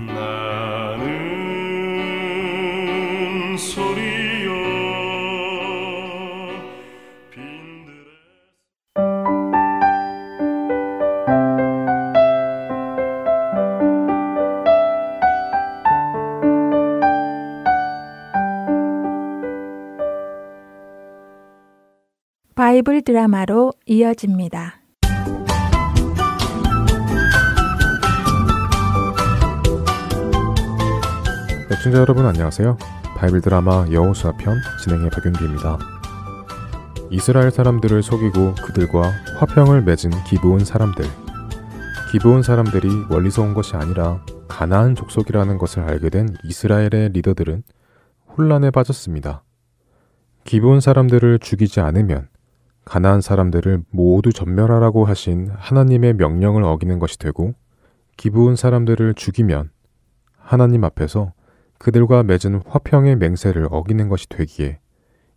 [22.55, 24.78] 바이블 드라마로 이어집니다.
[31.71, 32.79] 애청자 여러분 안녕하세요.
[33.15, 35.77] 바이블 드라마 여호수아 편 진행의 박윤기입니다.
[37.11, 41.05] 이스라엘 사람들을 속이고 그들과 화평을 맺은 기브온 사람들.
[42.11, 47.61] 기브온 사람들이 멀리서 온 것이 아니라 가나안 족속이라는 것을 알게 된 이스라엘의 리더들은
[48.35, 49.43] 혼란에 빠졌습니다.
[50.45, 52.29] 기브온 사람들을 죽이지 않으면
[52.83, 57.53] 가나안 사람들을 모두 전멸하라고 하신 하나님의 명령을 어기는 것이 되고
[58.17, 59.69] 기브온 사람들을 죽이면
[60.35, 61.31] 하나님 앞에서
[61.79, 64.79] 그들과 맺은 화평의 맹세를 어기는 것이 되기에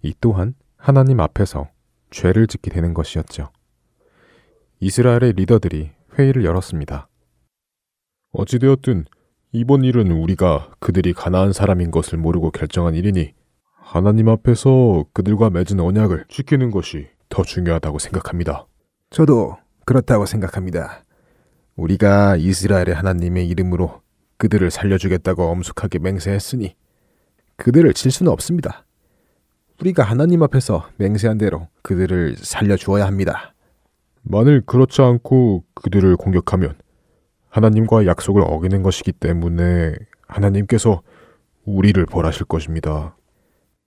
[0.03, 1.69] 이 또한 하나님 앞에서
[2.11, 3.49] 죄를 짓게 되는 것이었죠.
[4.81, 7.09] 이스라엘의 리더들이 회의를 열었습니다.
[8.33, 9.05] 어찌되었든
[9.53, 13.35] 이번 일은 우리가 그들이 가나안 사람인 것을 모르고 결정한 일이니
[13.75, 18.67] 하나님 앞에서 그들과 맺은 언약을 지키는 것이 더 중요하다고 생각합니다.
[19.11, 21.05] 저도 그렇다고 생각합니다.
[21.77, 24.03] 우리가 이스라엘의 하나님의 이름으로
[24.43, 26.75] 그들을 살려주겠다고 엄숙하게 맹세했으니
[27.59, 28.85] 그들을 칠 수는 없습니다.
[29.81, 33.55] 우리가 하나님 앞에서 맹세한 대로 그들을 살려주어야 합니다.
[34.23, 36.75] 만일 그렇지 않고 그들을 공격하면
[37.51, 39.95] 하나님과 약속을 어기는 것이기 때문에
[40.27, 41.03] 하나님께서
[41.65, 43.17] 우리를 벌하실 것입니다.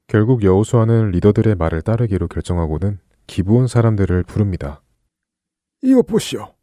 [0.08, 4.82] 결국 여호수아는 리더들의 말을 따르기로 결정하고는 기부온 사람들을 부릅니다.
[5.82, 6.54] 이것 보시오.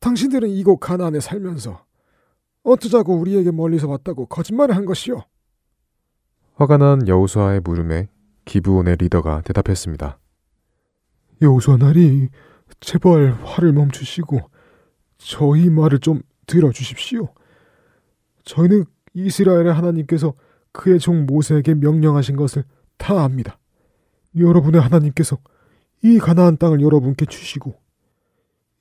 [0.00, 1.85] 당신들은 이곳 가나안에 살면서
[2.66, 5.22] 어쩌자고 우리에게 멀리서 왔다고 거짓말을 한 것이오.
[6.54, 8.08] 화가 난 여호수아의 물음에
[8.44, 10.18] 기브온의 리더가 대답했습니다.
[11.42, 12.28] 여호수아 나리
[12.80, 14.40] 제발 화를 멈추시고
[15.18, 17.28] 저희 말을 좀 들어주십시오.
[18.44, 20.34] 저희는 이스라엘의 하나님께서
[20.72, 22.64] 그의 종 모세에게 명령하신 것을
[22.96, 23.58] 다 압니다.
[24.36, 25.38] 여러분의 하나님께서
[26.02, 27.74] 이 가나안 땅을 여러분께 주시고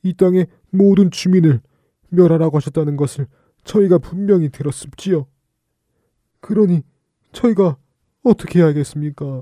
[0.03, 1.61] 이 땅의 모든 주민을
[2.09, 3.27] 멸하라고 하셨다는 것을
[3.65, 5.27] 저희가 분명히 들었습지요.
[6.39, 6.83] 그러니
[7.33, 7.77] 저희가
[8.23, 9.41] 어떻게 해야겠습니까?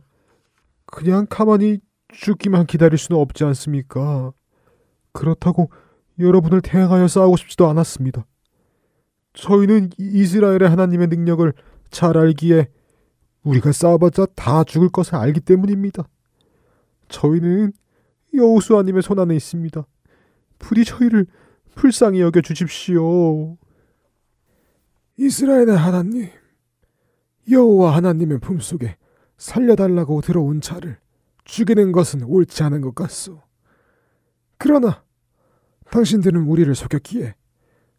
[0.86, 1.80] 그냥 가만히
[2.11, 4.32] 죽기만 기다릴 수는 없지 않습니까?
[5.11, 5.69] 그렇다고
[6.19, 8.26] 여러분을 대항하여 싸우고 싶지도 않았습니다.
[9.34, 11.51] 저희는 이- 이스라엘의 하나님의 능력을
[11.89, 12.67] 잘 알기에
[13.43, 16.07] 우리가 싸워봤자 다 죽을 것을 알기 때문입니다.
[17.09, 17.74] 저희는
[18.34, 19.86] 여호수아님의 손 안에 있습니다.
[20.59, 21.26] 부디 저희를
[21.76, 23.57] 불쌍히 여겨 주십시오.
[25.18, 26.30] 이스라엘의 하나님,
[27.49, 28.97] 여호와 하나님의 품속에
[29.38, 30.97] 살려달라고 들어온 자를
[31.45, 33.41] 죽이는 것은 옳지 않은 것 같소.
[34.57, 35.03] 그러나
[35.91, 37.36] 당신들은 우리를 속였기에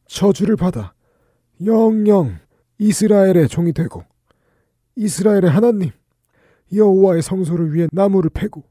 [0.06, 0.94] 저주를 받아
[1.64, 2.38] 영영
[2.78, 4.04] 이스라엘의 종이 되고
[4.96, 5.90] 이스라엘의 하나님
[6.72, 8.64] 여호와의 성소를 위해 나무를 패고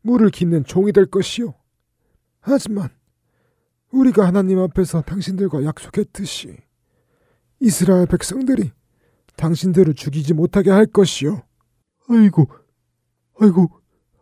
[0.00, 1.54] 물을 깃는 종이 될 것이요.
[2.40, 2.88] 하지만
[3.90, 6.65] 우리가 하나님 앞에서 당신들과 약속했듯이
[7.60, 8.72] 이스라엘 백성들이
[9.36, 11.42] 당신들을 죽이지 못하게 할 것이요.
[12.08, 12.48] 아이고,
[13.40, 13.70] 아이고,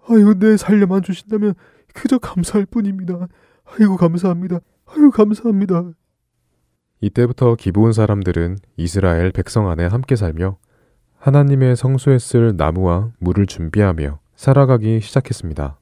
[0.08, 1.54] 아이고, 내 살려만 주신다면
[1.94, 3.28] 그저 감사할 뿐입니다.
[3.64, 4.60] 아이고 감사합니다.
[4.86, 5.92] 아이고 감사합니다.
[7.00, 10.58] 이때부터 기브온 사람들은 이스라엘 백성 안에 함께 살며
[11.18, 15.78] 하나님의 성소에 쓸 나무와 물을 준비하며 살아가기 시작했습니다.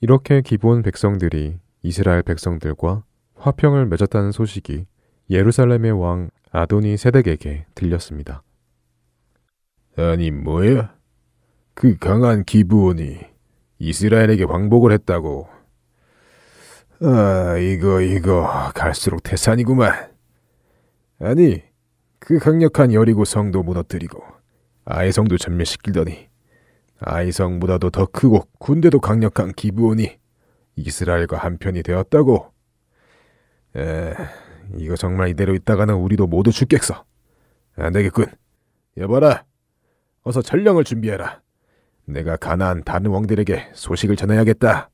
[0.00, 3.04] 이렇게 기브온 백성들이 이스라엘 백성들과
[3.36, 4.86] 화평을 맺었다는 소식이
[5.30, 8.42] 예루살렘의 왕 아도니 세덱에게 들렸습니다.
[9.96, 10.94] 아니 뭐야?
[11.74, 13.20] 그 강한 기브온이
[13.78, 15.48] 이스라엘에게 광복을 했다고.
[17.02, 20.10] 아 이거 이거 갈수록 태산이구만.
[21.20, 21.62] 아니
[22.18, 24.22] 그 강력한 여리고 성도 무너뜨리고
[24.84, 26.28] 아이성도 전멸시키더니
[26.98, 30.18] 아이성보다도 더 크고 군대도 강력한 기브온이
[30.76, 32.52] 이스라엘과 한편이 되었다고.
[33.76, 34.14] 에,
[34.78, 37.04] 이거 정말 이대로 있다가는 우리도 모두 죽겠어.
[37.76, 38.26] 안 되겠군.
[38.96, 39.44] 여봐라.
[40.22, 41.40] 어서 전령을 준비해라.
[42.04, 44.90] 내가 가나안 다른 왕들에게 소식을 전해야겠다.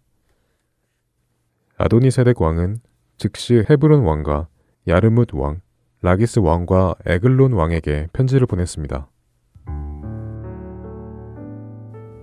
[1.79, 2.79] 아도니세덱 왕은
[3.19, 4.49] 즉시 헤브론 왕과
[4.89, 5.61] 야르뭇 왕,
[6.03, 9.11] 라기스 왕과 에글론 왕에게 편지를 보냈습니다.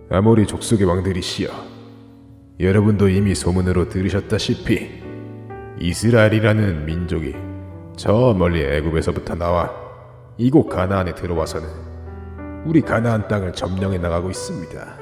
[0.10, 1.50] 아모리 족속의 왕들이시여.
[2.60, 5.03] 여러분도 이미 소문으로 들으셨다시피
[5.80, 7.36] 이스라엘이라는 민족이
[7.96, 9.72] 저 멀리 애굽에서부터 나와
[10.38, 11.68] 이곳 가나안에 들어와서는
[12.66, 15.00] 우리 가나안 땅을 점령해 나가고 있습니다.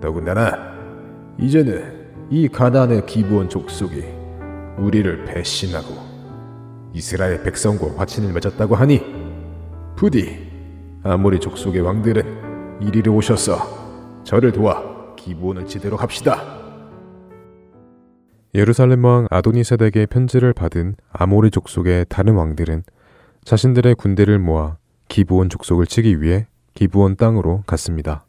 [0.00, 0.72] 더군다나
[1.38, 4.04] 이제는 이 가나안의 기부원 족속이
[4.78, 5.94] 우리를 배신하고
[6.94, 9.02] 이스라엘 백성과 화친을 맺었다고 하니
[9.96, 10.50] 부디
[11.02, 16.61] 아모리 족속의 왕들은 이리로 오셔서 저를 도와 기부원을 지도록 합시다.
[18.54, 22.82] 예루살렘 왕 아도니세덱의 편지를 받은 아모리 족속의 다른 왕들은
[23.44, 24.76] 자신들의 군대를 모아
[25.08, 28.24] 기부온 족속을 치기 위해 기부온 땅으로 갔습니다.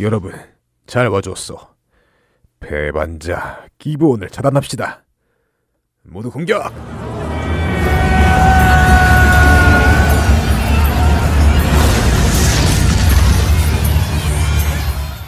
[0.00, 0.32] 여러분
[0.86, 1.58] 잘 봐줬소.
[2.58, 5.04] 배반자 기부온을 차단합시다.
[6.02, 6.72] 모두 공격!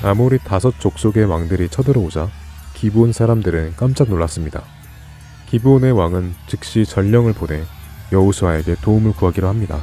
[0.03, 2.29] 아모리 다섯 족속의 왕들이 쳐들어오자
[2.75, 4.63] 기브온 사람들은 깜짝 놀랐습니다.
[5.47, 7.63] 기브온의 왕은 즉시 전령을 보내
[8.13, 9.81] 여우수아에게 도움을 구하기로 합니다.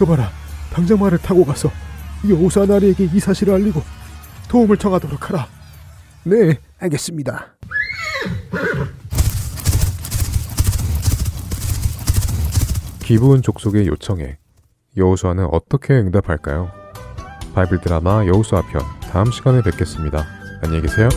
[0.00, 0.30] 여봐라,
[0.72, 1.70] 당장 말을 타고 가서
[2.28, 3.82] 여우수아 나리에게 이 사실을 알리고
[4.48, 5.48] 도움을 청하도록 하라.
[6.24, 7.56] 네, 알겠습니다.
[13.00, 14.38] 기브온 족속의 요청에
[14.96, 16.85] 여우수아는 어떻게 응답할까요?
[17.56, 20.26] 바이블 드라마 여우수아 편 다음 시간에 뵙겠습니다.
[20.62, 21.08] 안녕히 계세요.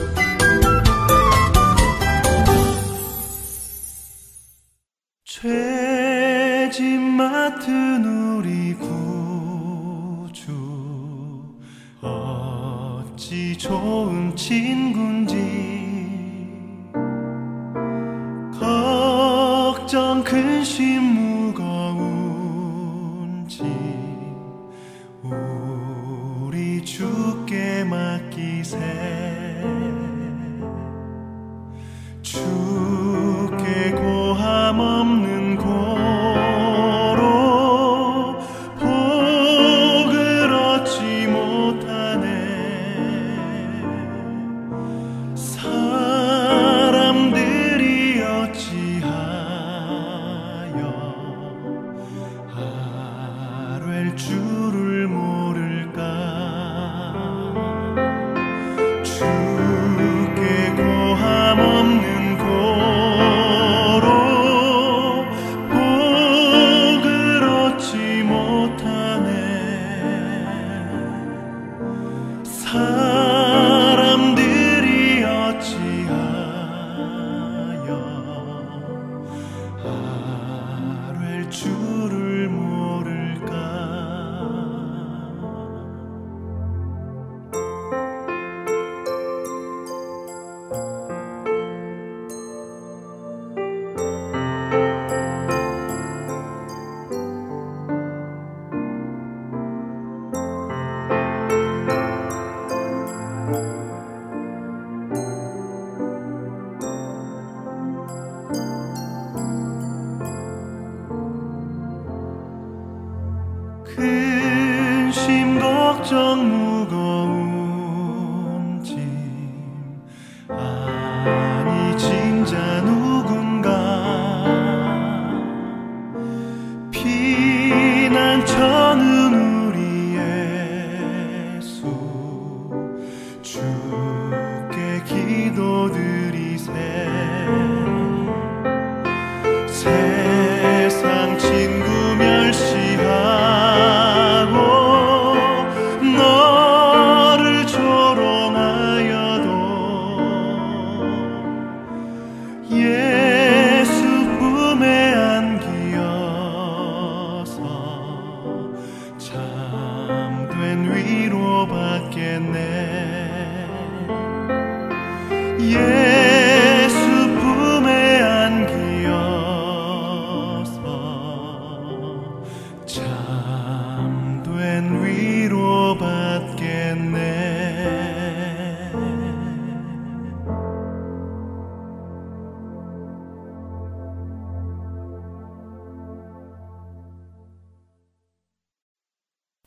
[5.26, 10.54] 죄짐 맡은 우리 구주
[12.02, 15.36] 어찌 좋은 친군지
[18.58, 21.18] 걱정 근심
[27.90, 28.78] 맡기세.
[32.22, 35.39] 주께 고함 없는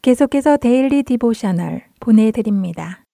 [0.05, 3.05] 계속해서 Daily Devotional 보내드립니다.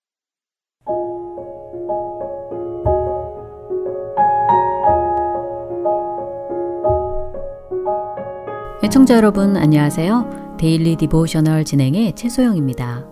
[8.82, 10.56] 애청자 여러분 안녕하세요.
[10.58, 13.06] Daily Devotional 진행의 최소영입니다.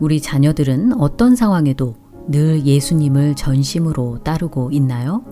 [0.00, 1.96] 우리 자녀들은 어떤 상황에도
[2.28, 5.22] 늘 예수님을 전심으로 따르고 있나요?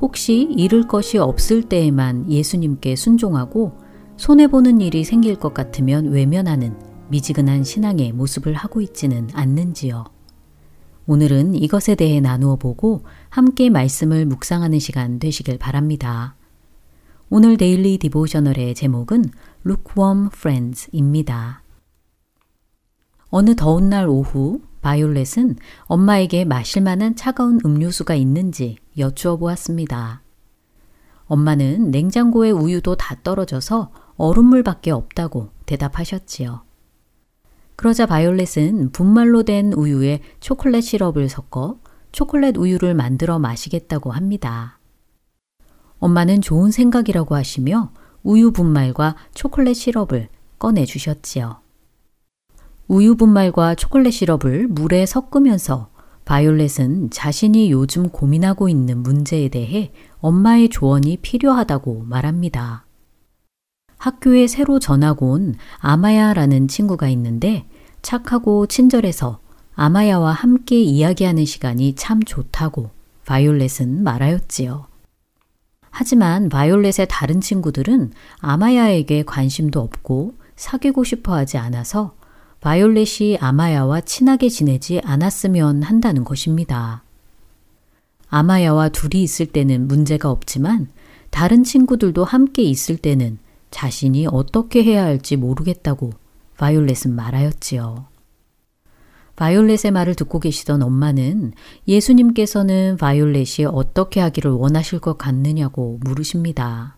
[0.00, 3.87] 혹시 잃을 것이 없을 때에만 예수님께 순종하고
[4.18, 6.76] 손해보는 일이 생길 것 같으면 외면하는
[7.08, 10.04] 미지근한 신앙의 모습을 하고 있지는 않는지요.
[11.06, 16.34] 오늘은 이것에 대해 나누어 보고 함께 말씀을 묵상하는 시간 되시길 바랍니다.
[17.30, 19.24] 오늘 Daily Devotional의 제목은
[19.64, 21.62] Lukewarm Friends입니다.
[23.30, 30.22] 어느 더운 날 오후 바이올렛은 엄마에게 마실 만한 차가운 음료수가 있는지 여쭈어 보았습니다.
[31.26, 36.62] 엄마는 냉장고에 우유도 다 떨어져서 얼음물밖에 없다고 대답하셨지요.
[37.76, 41.78] 그러자 바이올렛은 분말로 된 우유에 초콜릿 시럽을 섞어
[42.10, 44.80] 초콜릿 우유를 만들어 마시겠다고 합니다.
[46.00, 47.92] 엄마는 좋은 생각이라고 하시며
[48.24, 51.60] 우유 분말과 초콜릿 시럽을 꺼내 주셨지요.
[52.88, 55.90] 우유 분말과 초콜릿 시럽을 물에 섞으면서
[56.24, 62.87] 바이올렛은 자신이 요즘 고민하고 있는 문제에 대해 엄마의 조언이 필요하다고 말합니다.
[63.98, 67.66] 학교에 새로 전학 온 아마야라는 친구가 있는데
[68.00, 69.40] 착하고 친절해서
[69.74, 72.90] 아마야와 함께 이야기하는 시간이 참 좋다고
[73.26, 74.86] 바이올렛은 말하였지요.
[75.90, 82.14] 하지만 바이올렛의 다른 친구들은 아마야에게 관심도 없고 사귀고 싶어 하지 않아서
[82.60, 87.02] 바이올렛이 아마야와 친하게 지내지 않았으면 한다는 것입니다.
[88.30, 90.88] 아마야와 둘이 있을 때는 문제가 없지만
[91.30, 93.38] 다른 친구들도 함께 있을 때는
[93.70, 96.10] 자신이 어떻게 해야 할지 모르겠다고
[96.56, 98.06] 바이올렛은 말하였지요.
[99.36, 101.52] 바이올렛의 말을 듣고 계시던 엄마는
[101.86, 106.96] 예수님께서는 바이올렛이 어떻게 하기를 원하실 것 같느냐고 물으십니다.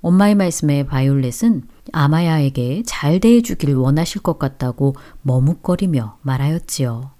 [0.00, 7.10] 엄마의 말씀에 바이올렛은 아마야에게 잘 대해주길 원하실 것 같다고 머뭇거리며 말하였지요.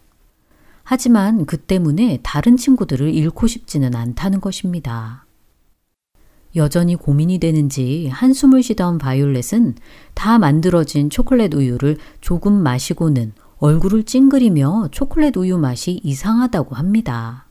[0.84, 5.26] 하지만 그 때문에 다른 친구들을 잃고 싶지는 않다는 것입니다.
[6.58, 9.76] 여전히 고민이 되는지 한숨을 쉬던 바이올렛은
[10.14, 17.46] 다 만들어진 초콜릿 우유를 조금 마시고는 얼굴을 찡그리며 초콜릿 우유 맛이 이상하다고 합니다.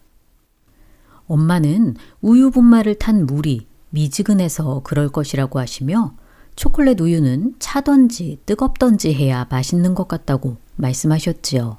[1.26, 6.16] 엄마는 우유 분말을 탄 물이 미지근해서 그럴 것이라고 하시며
[6.55, 11.78] 초콜릿 우유는 차던지 뜨겁던지 해야 맛있는 것 같다고 말씀하셨지요.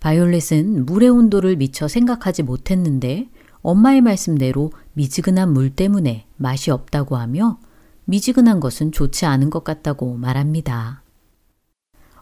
[0.00, 3.28] 바이올렛은 물의 온도를 미처 생각하지 못했는데
[3.62, 7.58] 엄마의 말씀대로 미지근한 물 때문에 맛이 없다고 하며
[8.04, 11.02] 미지근한 것은 좋지 않은 것 같다고 말합니다.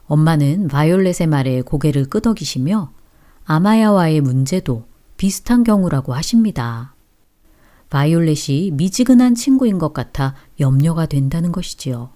[0.06, 2.92] 엄마는 바이올렛의 말에 고개를 끄덕이시며
[3.44, 4.84] 아마야와의 문제도
[5.16, 6.94] 비슷한 경우라고 하십니다.
[7.90, 12.10] 바이올렛이 미지근한 친구인 것 같아 염려가 된다는 것이지요.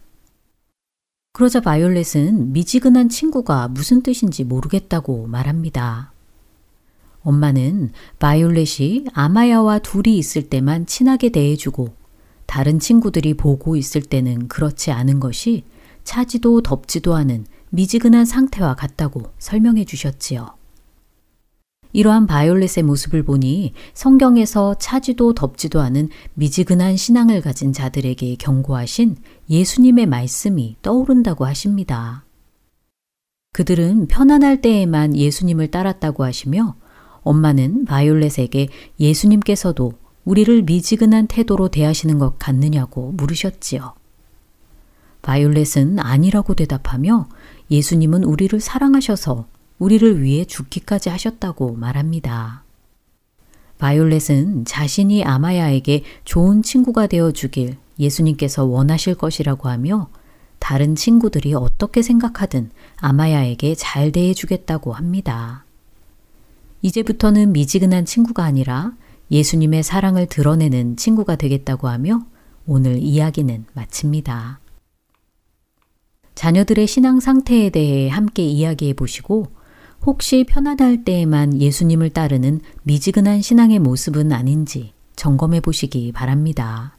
[1.33, 6.10] 그러자 바이올렛은 미지근한 친구가 무슨 뜻인지 모르겠다고 말합니다.
[7.23, 11.95] 엄마는 바이올렛이 아마야와 둘이 있을 때만 친하게 대해주고
[12.47, 15.65] 다른 친구들이 보고 있을 때는 그렇지 않은 것이
[16.05, 20.49] 차지도 덥지도 않은 미지근한 상태와 같다고 설명해 주셨지요.
[21.93, 29.17] 이러한 바이올렛의 모습을 보니 성경에서 차지도 덥지도 않은 미지근한 신앙을 가진 자들에게 경고하신
[29.49, 32.25] 예수님의 말씀이 떠오른다고 하십니다.
[33.53, 36.77] 그들은 편안할 때에만 예수님을 따랐다고 하시며
[37.23, 38.69] 엄마는 바이올렛에게
[38.99, 39.93] 예수님께서도
[40.25, 43.95] 우리를 미지근한 태도로 대하시는 것 같느냐고 물으셨지요.
[45.23, 47.29] 바이올렛은 아니라고 대답하며
[47.71, 49.47] 예수님은 우리를 사랑하셔서
[49.79, 52.65] 우리를 위해 죽기까지 하셨다고 말합니다.
[53.79, 60.09] 바이올렛은 자신이 아마야에게 좋은 친구가 되어 주길 예수님께서 원하실 것이라고 하며
[60.59, 65.65] 다른 친구들이 어떻게 생각하든 아마야에게 잘 대해 주겠다고 합니다.
[66.83, 68.93] 이제부터는 미지근한 친구가 아니라
[69.31, 72.25] 예수님의 사랑을 드러내는 친구가 되겠다고 하며
[72.67, 74.61] 오늘 이야기는 마칩니다.
[76.35, 79.49] 자녀들의 신앙 상태에 대해 함께 이야기해 보시고
[80.07, 86.97] 혹시 편안할 때에만 예수님을 따르는 미지근한 신앙의 모습은 아닌지 점검해 보시기 바랍니다.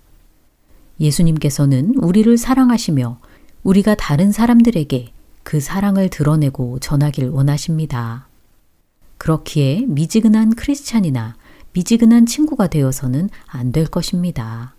[0.99, 3.19] 예수님께서는 우리를 사랑하시며
[3.63, 5.11] 우리가 다른 사람들에게
[5.43, 8.27] 그 사랑을 드러내고 전하길 원하십니다.
[9.21, 11.35] 그렇기에 미지근한 크리스찬이나
[11.73, 14.73] 미지근한 친구가 되어서는 안 될 것입니다.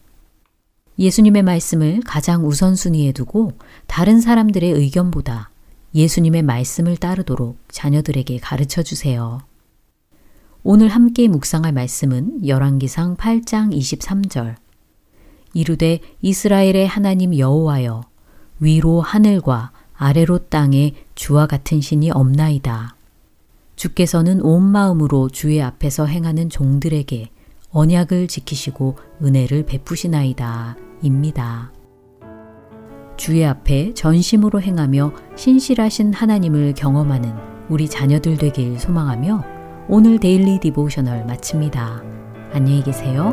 [0.99, 3.53] 예수님의 말씀을 가장 우선순위에 두고
[3.87, 5.51] 다른 사람들의 의견보다
[5.95, 9.43] 예수님의 말씀을 따르도록 자녀들에게 가르쳐 주세요.
[10.65, 14.57] 오늘 함께 묵상할 말씀은 열왕기상 8장 23절.
[15.55, 18.03] 이르되 이스라엘의 하나님 여호와여
[18.59, 22.97] 위로 하늘과 아래로 땅에 주와 같은 신이 없나이다.
[23.83, 27.31] 주께서는 온 마음으로 주의 앞에서 행하는 종들에게
[27.71, 30.77] 언약을 지키시고 은혜를 베푸시나이다.
[31.03, 31.73] 입니다.
[33.17, 37.35] 주의 앞에 전심으로 행하며 신실하신 하나님을 경험하는
[37.69, 39.45] 우리 자녀들 되길 소망하며
[39.89, 42.05] 오늘 Daily Devotional 마칩니다.
[42.53, 43.33] 안녕히 계세요.